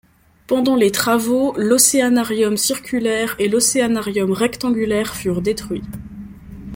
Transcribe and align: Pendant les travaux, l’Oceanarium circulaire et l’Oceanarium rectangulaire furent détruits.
Pendant 0.47 0.75
les 0.75 0.89
travaux, 0.89 1.53
l’Oceanarium 1.57 2.57
circulaire 2.57 3.35
et 3.37 3.47
l’Oceanarium 3.47 4.31
rectangulaire 4.31 5.15
furent 5.15 5.43
détruits. 5.43 5.83